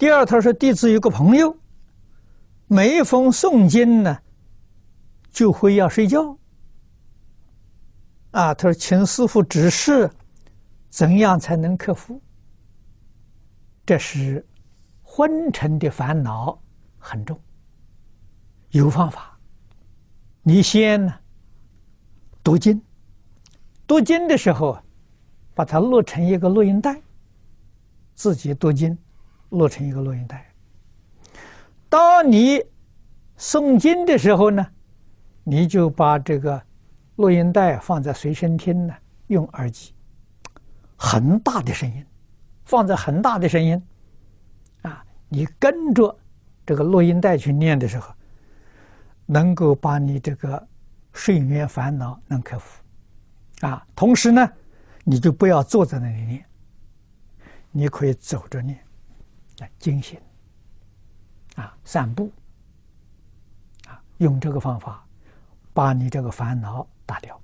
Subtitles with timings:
[0.00, 1.54] 第二，他说弟子有个朋友，
[2.68, 4.18] 每逢诵经呢，
[5.30, 6.34] 就会要睡觉。
[8.30, 10.10] 啊，他说请师傅指示，
[10.88, 12.18] 怎样才能克服？
[13.84, 14.42] 这是
[15.02, 16.58] 昏沉的烦恼
[16.98, 17.38] 很重，
[18.70, 19.38] 有方法。
[20.42, 21.14] 你先呢
[22.42, 22.80] 读经，
[23.86, 24.78] 读经的时候，
[25.52, 26.98] 把它录成一个录音带，
[28.14, 28.96] 自己读经，
[29.50, 30.44] 录成一个录音带。
[31.88, 32.60] 当你
[33.38, 34.66] 诵经的时候呢，
[35.44, 36.60] 你就把这个
[37.16, 38.94] 录音带放在随身听呢，
[39.28, 39.94] 用耳机，
[40.96, 42.04] 很大的声音。
[42.66, 43.82] 放在很大的声音，
[44.82, 46.16] 啊，你跟着
[46.64, 48.14] 这个录音带去念的时候，
[49.26, 50.68] 能够把你这个
[51.12, 52.80] 睡眠烦恼能克服，
[53.66, 54.48] 啊，同时呢，
[55.02, 56.44] 你就不要坐在那里念，
[57.72, 58.78] 你可以走着念，
[59.60, 60.20] 来进行，
[61.54, 62.30] 啊，散步，
[63.86, 65.06] 啊，用这个方法
[65.72, 67.39] 把你这个烦恼打掉。